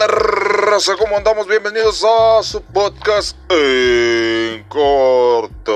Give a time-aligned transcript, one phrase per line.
[0.00, 0.96] onda, raza?
[0.96, 1.48] ¿Cómo andamos?
[1.48, 5.72] Bienvenidos a su podcast en corto.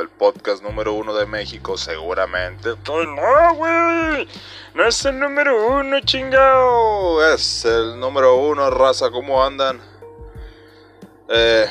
[0.00, 2.74] El podcast número uno de México, seguramente.
[2.86, 4.28] No, güey.
[4.74, 7.26] No es el número uno, chingado.
[7.32, 9.10] Es el número uno, raza.
[9.10, 9.80] ¿Cómo andan?
[11.28, 11.66] Eh,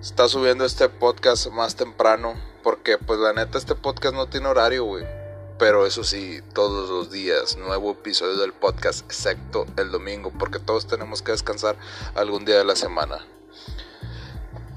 [0.00, 2.34] está subiendo este podcast más temprano.
[2.62, 5.21] Porque, pues, la neta, este podcast no tiene horario, güey.
[5.58, 10.86] Pero eso sí, todos los días, nuevo episodio del podcast, excepto el domingo, porque todos
[10.86, 11.76] tenemos que descansar
[12.14, 13.18] algún día de la semana.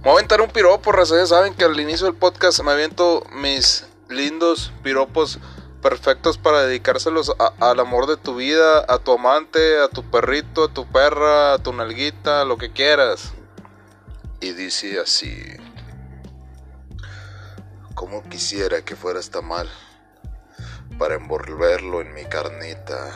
[0.04, 1.16] Voy a aventar un piropo, raza.
[1.16, 5.40] Ya saben que al inicio del podcast me aviento mis lindos piropos
[5.82, 10.74] perfectos para dedicárselos al amor de tu vida, a tu amante, a tu perrito, a
[10.74, 13.34] tu perra, a tu nalguita, lo que quieras.
[14.42, 15.36] Y dice así.
[17.96, 19.70] Como quisiera que fuera esta mal
[20.98, 23.12] para envolverlo en mi carnita.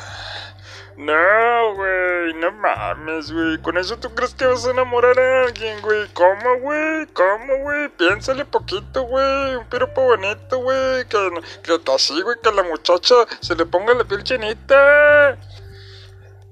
[1.00, 3.58] No, güey, no mames, güey.
[3.62, 6.10] ¿Con eso tú crees que vas a enamorar a alguien, güey?
[6.14, 7.08] ¿Cómo, güey?
[7.14, 7.88] ¿Cómo, güey?
[7.98, 9.56] Piénsale poquito, güey.
[9.56, 11.06] Un piropo bonito, güey.
[11.08, 11.30] Que,
[11.64, 15.38] que te así, güey, que a la muchacha se le ponga la piel chinita.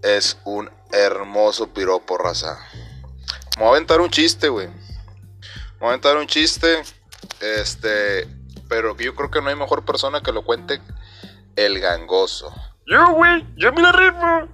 [0.01, 2.57] Es un hermoso piropo, raza.
[3.57, 4.67] Me voy a aventar un chiste, güey.
[4.67, 4.73] Me
[5.79, 6.83] voy a aventar un chiste.
[7.41, 8.29] Este.
[8.69, 10.79] Pero yo creo que no hay mejor persona que lo cuente
[11.57, 12.53] el gangoso.
[12.85, 14.47] Yo, güey, yo me la rifo.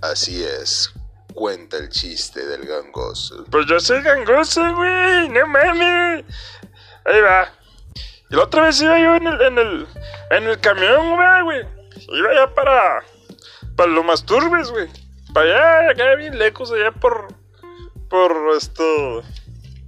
[0.00, 0.90] Así es.
[1.34, 3.44] Cuenta el chiste del gangoso.
[3.50, 5.28] Pues yo soy gangoso, güey.
[5.28, 6.24] No mames.
[7.04, 7.52] Ahí va.
[8.30, 9.86] Y la otra vez iba yo en el, en el,
[10.30, 11.66] en el camión, güey.
[12.08, 13.04] Iba ya para,
[13.76, 14.88] para lo más turbes, güey.
[15.34, 17.28] Para allá, acá bien lejos, allá por,
[18.08, 19.22] por esto,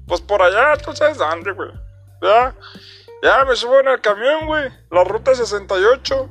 [0.06, 1.70] pues por allá, tú sabes dónde, güey.
[2.20, 2.54] ¿Ya?
[3.22, 4.68] Ya me subo en el camión, güey.
[4.90, 6.28] La ruta 68.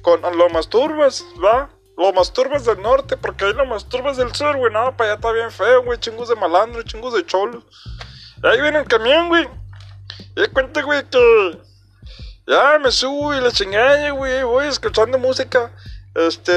[0.00, 1.68] Con los masturbas, ¿va?
[1.98, 4.72] Los masturbas del norte, porque hay los masturbas del sur, güey.
[4.72, 6.00] No, para allá está bien feo, güey.
[6.00, 7.64] Chingos de malandro, chingos de cholos.
[8.42, 9.46] Ahí viene el camión, güey.
[10.36, 11.58] Y cuenta, güey, que.
[12.46, 14.42] Ya me subo y la chingada, güey.
[14.42, 15.70] Voy escuchando música.
[16.14, 16.52] Este.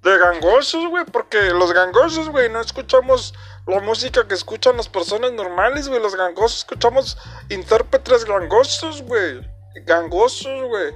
[0.00, 1.04] De gangosos, güey.
[1.04, 3.34] Porque los gangosos, güey, no escuchamos
[3.68, 6.00] la música que escuchan las personas normales, güey.
[6.00, 7.18] Los gangosos escuchamos
[7.50, 9.40] intérpretes gangosos, güey.
[9.84, 10.94] Gangosos, güey.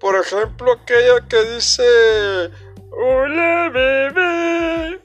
[0.00, 2.50] Por ejemplo, aquella que dice...
[2.90, 5.00] Hola, bebé.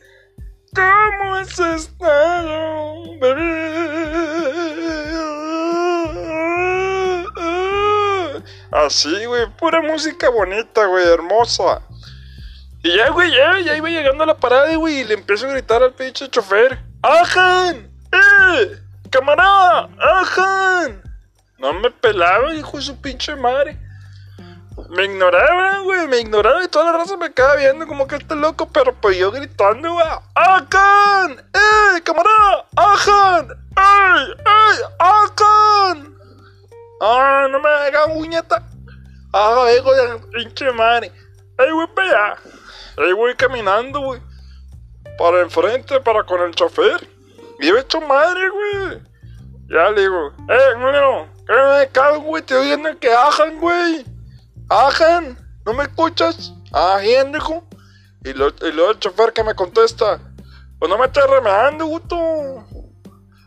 [0.75, 3.69] ¿Cómo has estado, bebé?
[8.71, 9.47] Así, güey.
[9.57, 11.07] Pura música bonita, güey.
[11.07, 11.81] Hermosa.
[12.83, 15.51] Y ya, güey, ya, ya iba llegando a la parada, güey, y le empiezo a
[15.51, 16.88] gritar al pinche chofer.
[17.01, 17.89] ¡Ajan!
[18.11, 18.77] ¡Eh!
[19.09, 19.89] ¡Camarada!
[19.97, 21.01] ¡Ajan!
[21.57, 23.79] No me pelaba, hijo de su pinche madre.
[24.89, 28.35] Me ignoraba, güey, me ignoraba y toda la raza me quedaba viendo como que este
[28.35, 30.05] loco, pero pues yo gritando, güey.
[30.35, 31.39] ¡Ajan!
[31.53, 32.01] ¡Eh!
[32.03, 32.65] ¡Camarada!
[32.75, 33.47] ¡Ajan!
[33.77, 34.33] ¡Ey!
[34.37, 34.79] ¡Ey!
[34.99, 36.17] ¡Ajan!
[37.01, 37.47] ¡Ah!
[37.49, 38.61] No me haga uñeta.
[39.31, 41.13] ¡Ah, hijo de pinche madre!
[41.57, 42.41] ¡Ey, güey, para allá!
[42.97, 44.28] Ahí voy caminando, güey.
[45.19, 47.05] Para enfrente, para con el chofer.
[47.59, 49.01] Y he hecho madre, güey.
[49.69, 52.41] Ya le digo, eh, no, que no me cago, güey.
[52.41, 54.05] Te oyendo que ajan, güey.
[54.69, 55.37] Ajan.
[55.65, 56.53] ¿No me escuchas?
[56.71, 57.67] Ah, hijo.
[58.23, 60.21] Y, lo, y luego el chofer que me contesta,
[60.79, 62.17] pues no me estás remedando, guto.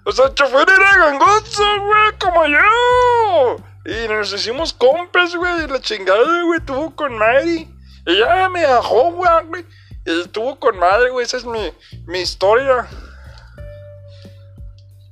[0.05, 3.57] O sea, el chofer era gangoso, güey, como yo.
[3.87, 5.67] Y nos hicimos compas, güey.
[5.69, 7.75] La chingada, güey, tuvo con Mary.
[8.07, 9.65] Y ya me dejó, güey.
[10.05, 11.25] Estuvo con madre, güey.
[11.25, 11.73] Esa es mi,
[12.07, 12.89] mi historia.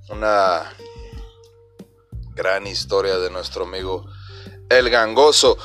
[0.09, 0.73] Una
[2.35, 4.07] gran historia de nuestro amigo
[4.69, 5.57] El Gangoso.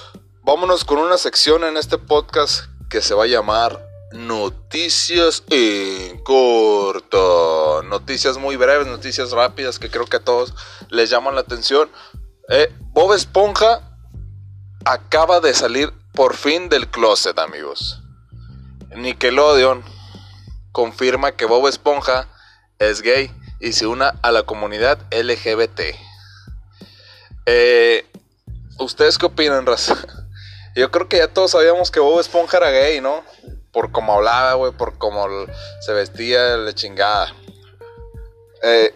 [0.44, 7.81] Vámonos con una sección en este podcast que se va a llamar Noticias en corto.
[7.84, 10.53] Noticias muy breves, noticias rápidas que creo que a todos
[10.90, 11.90] les llaman la atención.
[12.50, 13.97] Eh, Bob Esponja
[14.85, 18.04] acaba de salir por fin del closet, amigos.
[18.96, 19.84] Nickelodeon
[20.72, 22.28] confirma que Bob Esponja
[22.80, 25.82] es gay y se una a la comunidad LGBT.
[27.46, 28.06] Eh,
[28.80, 29.96] ¿Ustedes qué opinan, raza?
[30.76, 33.24] Yo creo que ya todos sabíamos que Bob Esponja era gay, ¿no?
[33.72, 35.28] Por cómo hablaba, güey, por cómo
[35.82, 37.34] se vestía, le chingada.
[38.64, 38.94] Eh,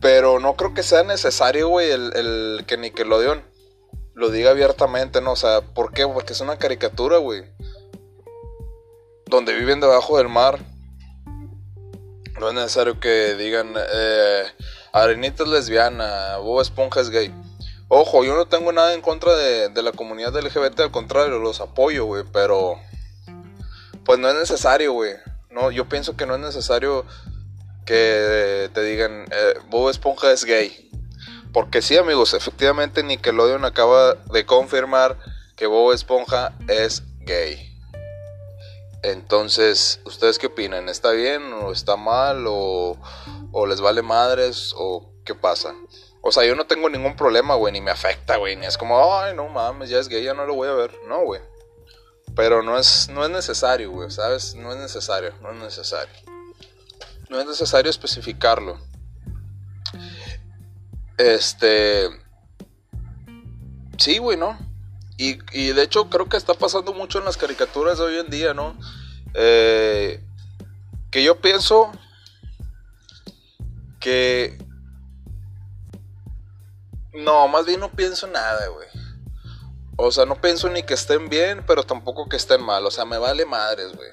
[0.00, 3.42] pero no creo que sea necesario, güey, el que Nickelodeon
[4.14, 5.32] lo diga abiertamente, ¿no?
[5.32, 6.06] O sea, ¿por qué?
[6.06, 7.53] Porque es una caricatura, güey.
[9.34, 10.60] Donde viven debajo del mar.
[12.38, 14.44] No es necesario que digan, eh,
[14.92, 17.34] Arenita es lesbiana, Bob Esponja es gay.
[17.88, 22.04] Ojo, yo no tengo nada en contra de, la comunidad LGBT, al contrario, los apoyo,
[22.04, 22.76] güey, pero...
[24.04, 25.14] pues no es necesario, güey.
[25.50, 27.04] No, yo pienso que no es necesario
[27.84, 30.92] que te digan, eh, Bob Esponja es gay.
[31.52, 35.18] Porque sí, amigos, efectivamente Nickelodeon acaba de confirmar
[35.56, 37.73] que Bob Esponja es gay.
[39.04, 40.88] Entonces, ¿ustedes qué opinan?
[40.88, 42.96] ¿Está bien o está mal o,
[43.68, 45.74] les vale madres o qué pasa?
[46.22, 49.14] O sea, yo no tengo ningún problema, güey, ni me afecta, güey, ni es como,
[49.14, 50.98] ay, no mames, ya es gay, ya no lo voy a ver.
[51.06, 51.42] No, güey.
[52.34, 54.54] Pero no es, no es necesario, güey, ¿sabes?
[54.54, 56.14] No es necesario, no es necesario.
[57.28, 58.78] No es necesario especificarlo.
[61.18, 62.08] Este...
[63.98, 64.58] Sí, güey, ¿no?
[65.16, 65.36] Y,
[65.72, 68.76] de hecho creo que está pasando mucho en las caricaturas de hoy en día, ¿no?
[69.34, 70.20] Eh,
[71.10, 71.92] que yo pienso
[74.00, 74.58] que...
[77.12, 78.88] No, más bien no pienso nada, güey.
[79.96, 82.84] O sea, no pienso ni que estén bien, pero tampoco que estén mal.
[82.84, 84.10] O sea, me vale madres, güey.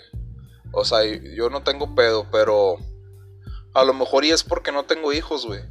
[0.71, 2.77] O sea, yo no tengo pedo, pero...
[3.73, 5.61] A lo mejor y es porque no tengo hijos, güey.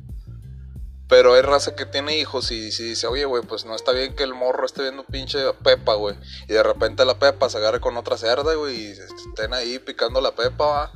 [1.10, 4.14] Pero hay raza que tiene hijos y si dice, oye, güey, pues no está bien
[4.14, 6.16] que el morro esté viendo pinche Pepa, güey.
[6.48, 10.22] Y de repente la Pepa se agarre con otra cerda, güey, y estén ahí picando
[10.22, 10.90] la Pepa,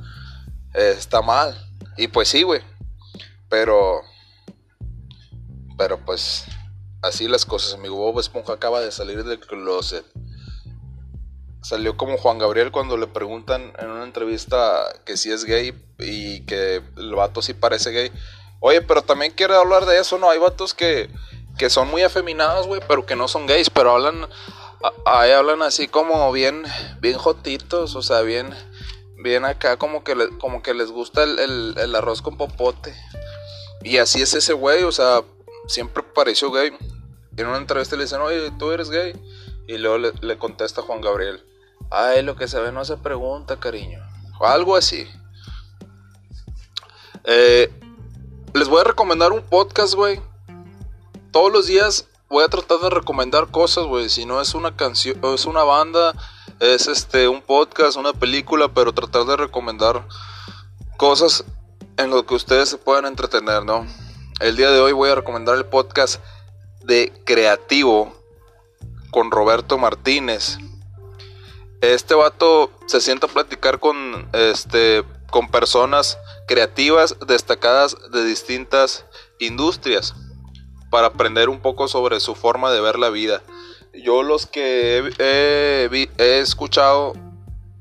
[0.73, 1.55] eh, está mal.
[1.97, 2.61] Y pues sí, güey.
[3.49, 4.01] Pero...
[5.77, 6.45] Pero pues
[7.05, 7.97] Así las cosas, amigo.
[7.97, 10.03] Bob Esponja acaba de salir del closet.
[11.61, 16.41] Salió como Juan Gabriel cuando le preguntan en una entrevista que si es gay y
[16.47, 18.11] que el vato sí parece gay.
[18.59, 20.29] Oye, pero también quiere hablar de eso, ¿no?
[20.29, 21.09] Hay vatos que,
[21.57, 24.27] que son muy afeminados, güey, pero que no son gays, pero hablan,
[25.05, 26.63] ahí hablan así como bien,
[26.99, 28.53] bien jotitos, o sea, bien,
[29.17, 32.95] bien acá, como que, como que les gusta el, el arroz con popote.
[33.83, 35.21] Y así es ese güey, o sea,
[35.67, 36.75] siempre pareció gay
[37.37, 39.13] en una entrevista le dicen, oye, ¿tú eres gay?
[39.67, 41.43] Y luego le, contesta Juan Gabriel,
[41.89, 43.99] ay, lo que se ve no se pregunta, cariño.
[44.39, 45.07] O algo así.
[47.23, 47.69] Eh,
[48.55, 50.21] les voy a recomendar un podcast, güey.
[51.31, 54.07] Todos los días voy a tratar de recomendar cosas, güey.
[54.07, 56.13] Si no es una canción, es una banda,
[56.61, 60.07] es este un podcast, una película, pero tratar de recomendar
[60.95, 61.43] cosas
[61.97, 63.85] en lo que ustedes se puedan entretener, ¿no?
[64.39, 66.21] El día de hoy voy a recomendar el podcast
[66.81, 68.13] de Creativo
[69.11, 70.59] con Roberto Martínez.
[71.81, 76.17] Este vato se sienta a platicar con, este, con personas
[76.47, 79.05] creativas destacadas de distintas
[79.39, 80.13] industrias
[80.89, 83.41] para aprender un poco sobre su forma de ver la vida.
[83.93, 87.13] Yo los que he, he escuchado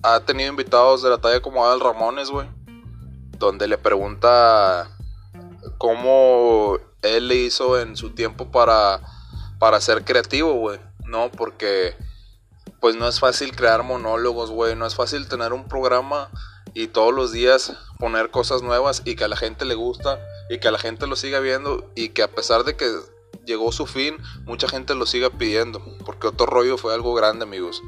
[0.03, 2.49] ha tenido invitados de la talla como Adal Ramones, güey,
[3.39, 4.91] donde le pregunta
[5.79, 9.01] cómo él le hizo en su tiempo para,
[9.59, 10.79] para ser creativo, güey.
[11.05, 11.97] No, porque
[12.81, 14.77] pues no es fácil crear monólogos, güey.
[14.77, 16.31] No es fácil tener un programa
[16.75, 20.19] y todos los días poner cosas nuevas y que a la gente le gusta
[20.51, 22.87] y que a la gente lo siga viendo y que a pesar de que
[23.45, 25.83] llegó su fin, mucha gente lo siga pidiendo.
[26.05, 27.83] Porque otro rollo fue algo grande, amigos.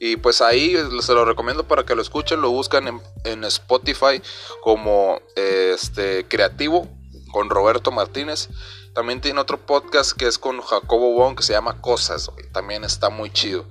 [0.00, 4.20] Y pues ahí se lo recomiendo para que lo escuchen, lo buscan en, Spotify
[4.62, 6.88] como este creativo
[7.32, 8.48] con Roberto Martínez.
[8.94, 13.08] También tiene otro podcast que es con Jacobo Wong que se llama Cosas, También está
[13.08, 13.66] muy chido.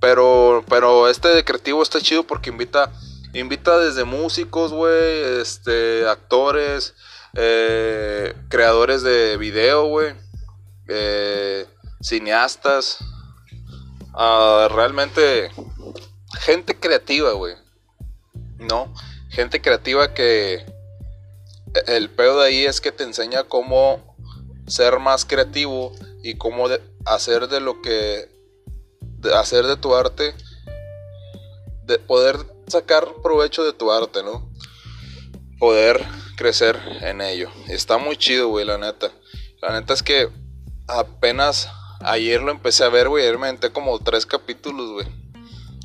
[0.00, 2.92] Pero, pero este de creativo está chido porque invita,
[3.32, 6.94] invita desde músicos, güey, este, actores,
[7.34, 10.14] eh, creadores de video, güey,
[10.88, 11.66] eh,
[12.00, 12.98] cineastas,
[14.70, 15.50] realmente
[16.40, 17.54] gente creativa, güey,
[18.58, 18.92] ¿no?
[19.30, 20.64] Gente creativa que
[21.86, 24.16] el pedo de ahí es que te enseña cómo
[24.66, 25.92] ser más creativo
[26.22, 26.66] y cómo
[27.04, 28.28] hacer de lo que
[29.34, 30.34] hacer de tu arte
[31.84, 32.38] de poder
[32.70, 34.50] sacar provecho de tu arte, ¿no?
[35.58, 36.04] Poder
[36.36, 37.50] crecer en ello.
[37.68, 39.10] Está muy chido, güey, la neta.
[39.60, 40.28] La neta es que
[40.86, 41.68] apenas
[42.00, 45.06] ayer lo empecé a ver, güey, ayer me como tres capítulos, güey.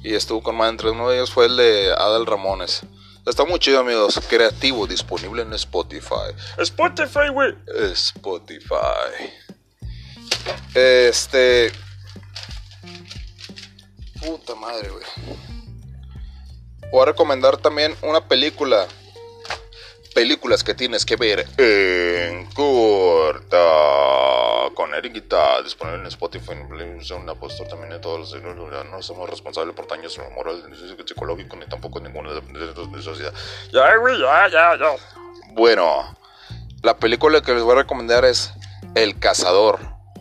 [0.03, 2.81] Y estuvo con más entre uno de ellos fue el de Adal Ramones.
[3.25, 4.19] Está muy chido, amigos.
[4.27, 6.33] Creativo, disponible en Spotify.
[6.57, 7.55] Spotify, güey.
[7.93, 9.31] Spotify.
[10.73, 11.71] Este.
[14.19, 15.52] Puta madre, güey.
[16.93, 18.85] Voy a recomendar también una película.
[20.13, 23.57] Películas que tienes que ver en corta
[24.75, 29.87] con Eriquita, disponible en Spotify, en postura también de todos los no somos responsables por
[29.87, 30.63] daños moral,
[31.03, 33.33] psicológico, ni tampoco ninguna de sociedad.
[33.71, 34.95] Ya, güey, ya, ya, ya.
[35.53, 36.15] Bueno,
[36.83, 38.53] la película que les voy a recomendar es
[38.93, 39.79] El Cazador,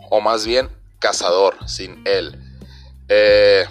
[0.09, 2.35] o más bien Cazador, sin él.
[3.11, 3.67] Eh,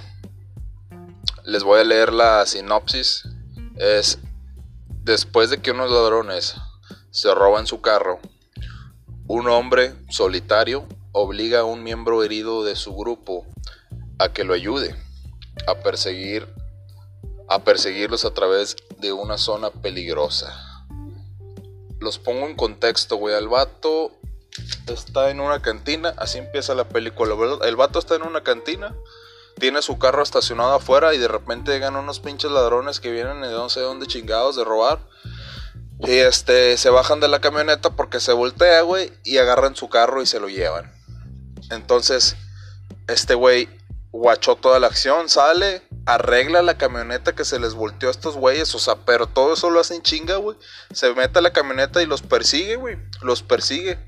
[1.45, 3.23] les voy a leer la sinopsis.
[3.77, 4.19] Es
[5.03, 6.55] después de que unos ladrones
[7.09, 8.19] se roban su carro,
[9.27, 13.45] un hombre solitario obliga a un miembro herido de su grupo
[14.19, 14.95] a que lo ayude
[15.67, 16.47] a perseguir
[17.49, 20.85] a perseguirlos a través de una zona peligrosa.
[21.99, 23.35] Los pongo en contexto, güey.
[23.35, 24.13] El vato
[24.87, 27.35] está en una cantina, así empieza la película.
[27.65, 28.95] El vato está en una cantina,
[29.61, 33.51] tiene su carro estacionado afuera y de repente llegan unos pinches ladrones que vienen de
[33.51, 35.07] no sé dónde chingados de robar.
[35.99, 40.23] Y este, se bajan de la camioneta porque se voltea, güey, y agarran su carro
[40.23, 40.91] y se lo llevan.
[41.69, 42.35] Entonces,
[43.07, 43.69] este güey
[44.11, 48.73] guachó toda la acción, sale, arregla la camioneta que se les volteó a estos güeyes,
[48.73, 50.57] o sea, pero todo eso lo hacen chinga, güey.
[50.91, 52.97] Se mete a la camioneta y los persigue, güey.
[53.21, 53.99] Los persigue.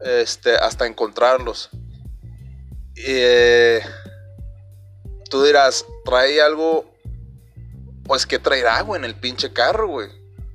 [0.00, 1.70] Este, hasta encontrarlos.
[2.94, 3.80] Eh,
[5.28, 6.84] tú dirás, trae algo.
[8.04, 10.08] Pues que traerá, güey, en el pinche carro, güey.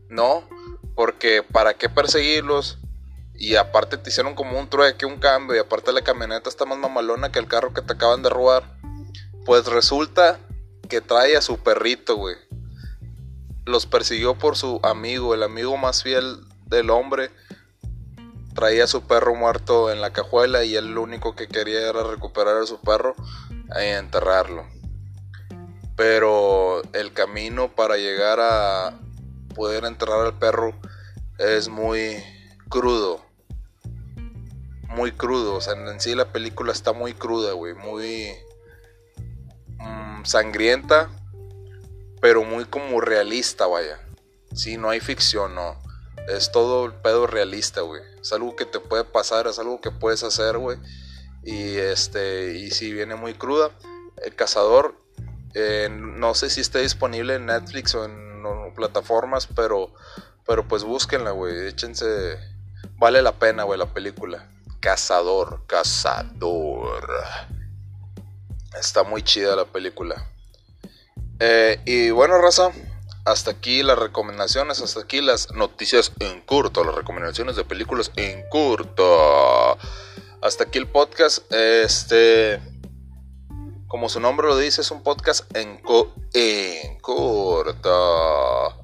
[0.10, 0.48] No,
[0.96, 2.78] porque ¿para qué perseguirlos?
[3.36, 5.56] Y aparte te hicieron como un trueque, un cambio.
[5.56, 8.63] Y aparte la camioneta está más mamalona que el carro que te acaban de robar.
[9.46, 10.40] Pues resulta
[10.88, 12.36] que trae a su perrito, güey.
[13.66, 17.32] Los persiguió por su amigo, el amigo más fiel del hombre.
[18.54, 22.04] Traía a su perro muerto en la cajuela y él lo único que quería era
[22.04, 23.16] recuperar a su perro
[23.80, 24.66] y enterrarlo.
[25.96, 29.00] Pero el camino para llegar a
[29.56, 30.74] poder enterrar al perro
[31.38, 32.24] es muy
[32.70, 33.24] crudo.
[34.90, 35.56] Muy crudo.
[35.56, 37.74] O sea, en sí la película está muy cruda, güey.
[37.74, 38.32] Muy
[40.24, 41.10] sangrienta,
[42.22, 44.00] pero muy como realista, vaya.
[44.54, 45.82] Si no hay ficción, no.
[46.28, 48.01] Es todo el pedo realista, güey.
[48.22, 50.78] Es algo que te puede pasar, es algo que puedes hacer, güey.
[51.43, 53.71] Y este, y si viene muy cruda.
[54.24, 54.95] El cazador,
[55.53, 58.31] eh, no sé si está disponible en Netflix o en,
[58.75, 59.93] plataformas, pero,
[60.48, 61.67] pero pues búsquenla, güey.
[61.67, 62.39] Échense,
[62.95, 64.50] vale la pena, güey, la película.
[64.79, 67.10] Cazador, cazador.
[68.79, 70.31] Está muy chida la película.
[71.39, 72.71] Eh, y bueno, raza,
[73.25, 78.48] hasta aquí las recomendaciones, hasta aquí las noticias en corto, las recomendaciones de películas en
[78.50, 79.77] corto.
[80.41, 81.39] Hasta aquí el podcast.
[81.53, 82.60] Este,
[83.88, 88.81] como su nombre lo dice, es un podcast en, co en corto.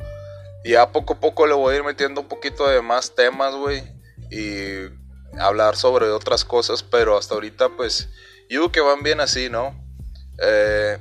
[0.63, 3.55] Y a poco a poco le voy a ir metiendo un poquito de más temas,
[3.55, 3.83] güey.
[4.29, 4.89] Y
[5.39, 8.09] hablar sobre otras cosas, pero hasta ahorita pues
[8.49, 9.75] yo que van bien así, ¿no?
[10.39, 10.99] Eh,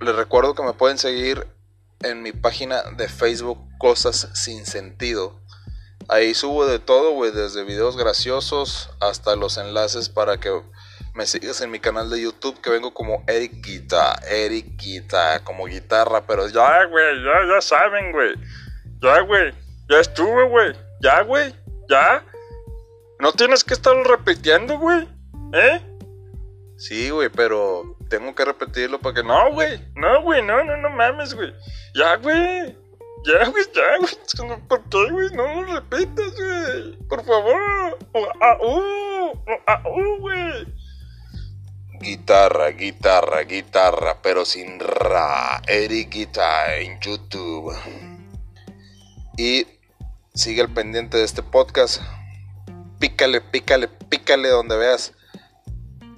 [0.00, 1.48] les recuerdo que me pueden seguir
[2.00, 5.40] en mi página de Facebook Cosas sin sentido.
[6.08, 10.50] Ahí subo de todo, güey, desde videos graciosos hasta los enlaces para que
[11.14, 15.66] me sigas en mi canal de YouTube que vengo como Eric Guita, Eric Guita, como
[15.66, 18.34] guitarra, pero ya, güey, ya, ya saben, güey.
[19.02, 19.52] Ya, güey,
[19.90, 20.72] ya estuve, güey.
[21.00, 21.54] Ya, güey,
[21.90, 22.24] ya.
[23.20, 25.06] No tienes que estarlo repitiendo, güey.
[25.52, 25.80] ¿Eh?
[26.78, 29.78] Sí, güey, pero tengo que repetirlo para que no, güey.
[29.94, 31.52] No, güey, no, no, no mames, güey.
[31.94, 32.76] Ya, güey.
[33.24, 34.60] Ya, güey, ya, güey.
[34.68, 35.30] ¿Por qué, güey?
[35.34, 36.96] No lo repitas, güey.
[37.08, 37.98] Por favor.
[38.40, 40.66] Ah, uh, güey.
[42.00, 45.60] Guitarra, guitarra, guitarra, pero sin ra.
[45.66, 47.74] Eric Guitar en YouTube.
[49.36, 49.66] Y
[50.34, 52.00] sigue al pendiente de este podcast.
[53.00, 55.12] Pícale, pícale, pícale donde veas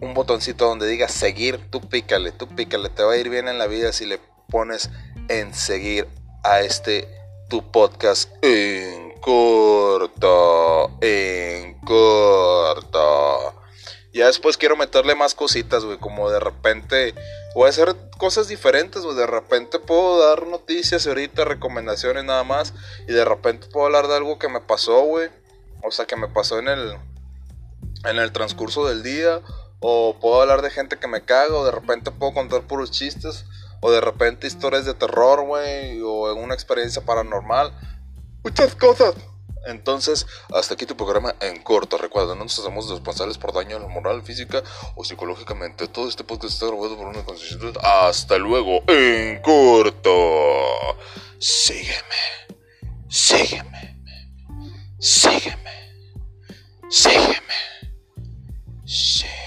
[0.00, 3.58] un botoncito donde diga seguir, tú pícale, tú pícale, te va a ir bien en
[3.58, 4.90] la vida si le pones
[5.28, 6.08] en seguir
[6.42, 7.08] a este
[7.48, 13.54] tu podcast en corto, en corto.
[14.12, 17.14] Ya después quiero meterle más cositas, güey, como de repente
[17.54, 22.74] voy a hacer cosas diferentes, güey, de repente puedo dar noticias ahorita, recomendaciones nada más,
[23.06, 25.28] y de repente puedo hablar de algo que me pasó, güey,
[25.82, 26.98] o sea, que me pasó en el
[28.04, 29.40] en el transcurso del día
[29.80, 33.46] o puedo hablar de gente que me caga, o de repente puedo contar puros chistes,
[33.80, 37.72] o de repente historias de terror, güey, o en una experiencia paranormal,
[38.44, 39.14] muchas cosas.
[39.66, 41.98] Entonces, hasta aquí tu programa en corto.
[41.98, 44.62] Recuerda, no nos hacemos responsables por daño a la moral, física
[44.94, 45.86] o psicológicamente.
[45.86, 47.70] Todo este podcast está grabado por una conciencia.
[47.82, 50.12] Hasta luego, en corto.
[51.38, 52.02] Sígueme,
[53.08, 54.02] sígueme,
[54.98, 55.70] sígueme,
[56.88, 57.50] sígueme.
[58.86, 59.39] sígueme.